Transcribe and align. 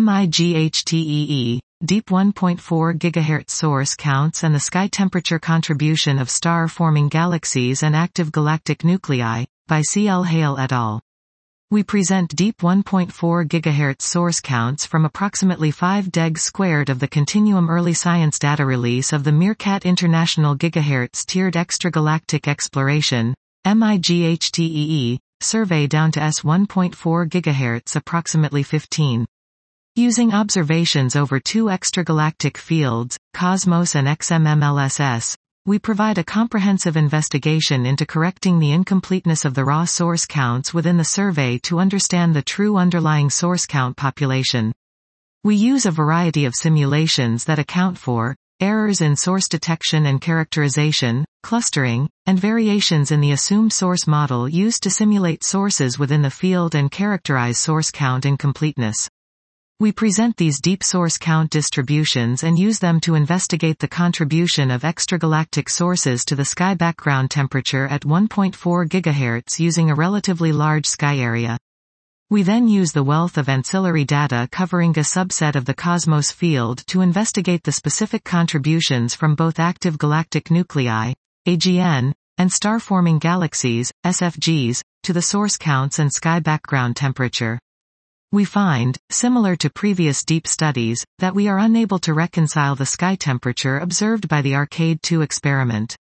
MIGHTEE, 0.00 1.60
deep 1.84 2.06
1.4 2.06 2.98
GHz 2.98 3.50
source 3.50 3.96
counts 3.96 4.44
and 4.44 4.54
the 4.54 4.60
sky 4.60 4.86
temperature 4.86 5.38
contribution 5.40 6.18
of 6.18 6.30
star-forming 6.30 7.08
galaxies 7.08 7.82
and 7.82 7.96
active 7.96 8.30
galactic 8.30 8.84
nuclei, 8.84 9.44
by 9.66 9.82
C. 9.82 10.06
L. 10.06 10.22
Hale 10.22 10.56
et 10.58 10.72
al. 10.72 11.00
We 11.70 11.82
present 11.82 12.34
deep 12.36 12.58
1.4 12.58 13.12
GHz 13.46 14.00
source 14.00 14.40
counts 14.40 14.86
from 14.86 15.04
approximately 15.04 15.70
5 15.70 16.12
deg 16.12 16.38
squared 16.38 16.90
of 16.90 17.00
the 17.00 17.08
Continuum 17.08 17.68
Early 17.68 17.94
Science 17.94 18.38
data 18.38 18.64
release 18.64 19.12
of 19.12 19.24
the 19.24 19.32
MeerKAT 19.32 19.84
International 19.84 20.56
Gigahertz 20.56 21.26
Tiered 21.26 21.54
Extragalactic 21.54 22.46
Exploration, 22.46 23.34
MIGHTEE, 23.66 25.18
survey 25.40 25.86
down 25.86 26.12
to 26.12 26.22
S 26.22 26.40
1.4 26.40 26.94
GHz 27.28 27.96
approximately 27.96 28.62
15. 28.62 29.26
Using 29.98 30.32
observations 30.32 31.16
over 31.16 31.40
two 31.40 31.64
extragalactic 31.64 32.56
fields, 32.56 33.18
Cosmos 33.34 33.96
and 33.96 34.06
XMMLSS, 34.06 35.34
we 35.66 35.80
provide 35.80 36.18
a 36.18 36.22
comprehensive 36.22 36.96
investigation 36.96 37.84
into 37.84 38.06
correcting 38.06 38.60
the 38.60 38.70
incompleteness 38.70 39.44
of 39.44 39.54
the 39.54 39.64
raw 39.64 39.86
source 39.86 40.24
counts 40.24 40.72
within 40.72 40.98
the 40.98 41.04
survey 41.04 41.58
to 41.64 41.80
understand 41.80 42.36
the 42.36 42.42
true 42.42 42.76
underlying 42.76 43.28
source 43.28 43.66
count 43.66 43.96
population. 43.96 44.72
We 45.42 45.56
use 45.56 45.84
a 45.84 45.90
variety 45.90 46.44
of 46.44 46.54
simulations 46.54 47.46
that 47.46 47.58
account 47.58 47.98
for 47.98 48.36
errors 48.60 49.00
in 49.00 49.16
source 49.16 49.48
detection 49.48 50.06
and 50.06 50.20
characterization, 50.20 51.24
clustering, 51.42 52.08
and 52.24 52.38
variations 52.38 53.10
in 53.10 53.20
the 53.20 53.32
assumed 53.32 53.72
source 53.72 54.06
model 54.06 54.48
used 54.48 54.84
to 54.84 54.90
simulate 54.90 55.42
sources 55.42 55.98
within 55.98 56.22
the 56.22 56.30
field 56.30 56.76
and 56.76 56.92
characterize 56.92 57.58
source 57.58 57.90
count 57.90 58.24
incompleteness. 58.24 59.08
We 59.80 59.92
present 59.92 60.36
these 60.36 60.60
deep 60.60 60.82
source 60.82 61.18
count 61.18 61.50
distributions 61.50 62.42
and 62.42 62.58
use 62.58 62.80
them 62.80 62.98
to 63.02 63.14
investigate 63.14 63.78
the 63.78 63.86
contribution 63.86 64.72
of 64.72 64.82
extragalactic 64.82 65.70
sources 65.70 66.24
to 66.24 66.34
the 66.34 66.44
sky 66.44 66.74
background 66.74 67.30
temperature 67.30 67.86
at 67.86 68.02
1.4 68.02 68.56
GHz 68.88 69.60
using 69.60 69.88
a 69.88 69.94
relatively 69.94 70.50
large 70.50 70.84
sky 70.84 71.18
area. 71.18 71.56
We 72.28 72.42
then 72.42 72.66
use 72.66 72.90
the 72.90 73.04
wealth 73.04 73.38
of 73.38 73.48
ancillary 73.48 74.04
data 74.04 74.48
covering 74.50 74.98
a 74.98 75.02
subset 75.02 75.54
of 75.54 75.64
the 75.64 75.74
cosmos 75.74 76.32
field 76.32 76.84
to 76.88 77.00
investigate 77.00 77.62
the 77.62 77.70
specific 77.70 78.24
contributions 78.24 79.14
from 79.14 79.36
both 79.36 79.60
active 79.60 79.96
galactic 79.96 80.50
nuclei, 80.50 81.12
AGN, 81.46 82.14
and 82.36 82.52
star-forming 82.52 83.20
galaxies, 83.20 83.92
SFGs, 84.04 84.82
to 85.04 85.12
the 85.12 85.22
source 85.22 85.56
counts 85.56 86.00
and 86.00 86.12
sky 86.12 86.40
background 86.40 86.96
temperature. 86.96 87.60
We 88.30 88.44
find, 88.44 88.98
similar 89.08 89.56
to 89.56 89.70
previous 89.70 90.22
deep 90.22 90.46
studies, 90.46 91.02
that 91.18 91.34
we 91.34 91.48
are 91.48 91.58
unable 91.58 91.98
to 92.00 92.12
reconcile 92.12 92.74
the 92.74 92.84
sky 92.84 93.14
temperature 93.14 93.78
observed 93.78 94.28
by 94.28 94.42
the 94.42 94.54
Arcade 94.54 95.02
2 95.02 95.22
experiment. 95.22 95.96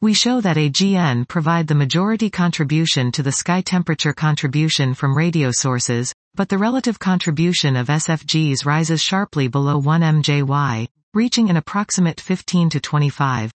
We 0.00 0.12
show 0.12 0.40
that 0.40 0.56
AGN 0.56 1.28
provide 1.28 1.68
the 1.68 1.76
majority 1.76 2.30
contribution 2.30 3.12
to 3.12 3.22
the 3.22 3.30
sky 3.30 3.60
temperature 3.60 4.12
contribution 4.12 4.94
from 4.94 5.16
radio 5.16 5.52
sources, 5.52 6.12
but 6.34 6.48
the 6.48 6.58
relative 6.58 6.98
contribution 6.98 7.76
of 7.76 7.86
SFGs 7.86 8.66
rises 8.66 9.00
sharply 9.00 9.46
below 9.46 9.78
1 9.78 10.00
mJy, 10.00 10.88
reaching 11.14 11.48
an 11.48 11.56
approximate 11.56 12.20
15 12.20 12.70
to 12.70 12.80
25. 12.80 13.52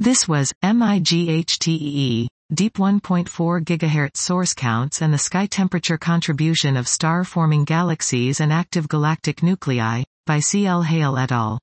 This 0.00 0.26
was 0.26 0.52
MIGHTEE, 0.64 2.26
deep 2.54 2.78
1.4 2.78 3.62
GHz 3.62 4.16
source 4.16 4.54
counts 4.54 5.02
and 5.02 5.12
the 5.12 5.18
sky 5.18 5.44
temperature 5.44 5.98
contribution 5.98 6.78
of 6.78 6.88
star-forming 6.88 7.64
galaxies 7.64 8.40
and 8.40 8.50
active 8.50 8.88
galactic 8.88 9.42
nuclei, 9.42 10.02
by 10.26 10.40
C. 10.40 10.64
L. 10.64 10.82
Hale 10.82 11.18
et 11.18 11.30
al. 11.30 11.58